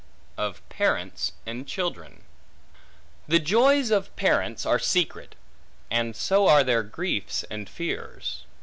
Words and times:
Of 0.35 0.67
Parents 0.67 1.33
And 1.45 1.67
Children 1.67 2.23
THE 3.27 3.37
joys 3.37 3.91
of 3.91 4.15
parents 4.15 4.65
are 4.65 4.79
secret; 4.79 5.35
and 5.91 6.15
so 6.15 6.47
are 6.47 6.63
their 6.63 6.81
griefs 6.81 7.43
and 7.51 7.69
fears. 7.69 8.47